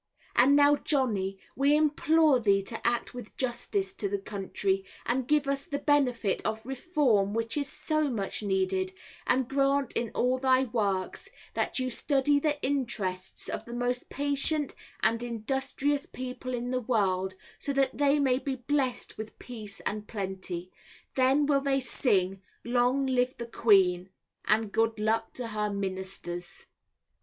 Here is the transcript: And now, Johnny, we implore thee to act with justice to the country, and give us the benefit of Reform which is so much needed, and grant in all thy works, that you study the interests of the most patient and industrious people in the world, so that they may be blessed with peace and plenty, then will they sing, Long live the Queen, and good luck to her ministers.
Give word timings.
And 0.35 0.55
now, 0.55 0.73
Johnny, 0.77 1.37
we 1.55 1.75
implore 1.75 2.39
thee 2.39 2.63
to 2.63 2.87
act 2.87 3.13
with 3.13 3.37
justice 3.37 3.93
to 3.93 4.09
the 4.09 4.17
country, 4.17 4.83
and 5.05 5.27
give 5.27 5.47
us 5.47 5.65
the 5.65 5.77
benefit 5.77 6.43
of 6.43 6.65
Reform 6.65 7.35
which 7.35 7.55
is 7.55 7.69
so 7.69 8.09
much 8.09 8.41
needed, 8.41 8.91
and 9.27 9.47
grant 9.47 9.95
in 9.95 10.09
all 10.15 10.39
thy 10.39 10.63
works, 10.63 11.29
that 11.53 11.77
you 11.77 11.91
study 11.91 12.39
the 12.39 12.59
interests 12.65 13.47
of 13.47 13.63
the 13.65 13.75
most 13.75 14.09
patient 14.09 14.73
and 15.03 15.21
industrious 15.21 16.07
people 16.07 16.51
in 16.51 16.71
the 16.71 16.81
world, 16.81 17.35
so 17.59 17.71
that 17.71 17.95
they 17.95 18.17
may 18.17 18.39
be 18.39 18.55
blessed 18.55 19.19
with 19.19 19.37
peace 19.37 19.81
and 19.81 20.07
plenty, 20.07 20.71
then 21.13 21.45
will 21.45 21.61
they 21.61 21.79
sing, 21.79 22.41
Long 22.63 23.05
live 23.05 23.37
the 23.37 23.45
Queen, 23.45 24.09
and 24.45 24.71
good 24.71 24.99
luck 24.99 25.33
to 25.33 25.45
her 25.45 25.69
ministers. 25.69 26.65